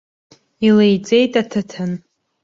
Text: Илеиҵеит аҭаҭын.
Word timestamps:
Илеиҵеит 0.67 1.33
аҭаҭын. 1.41 1.91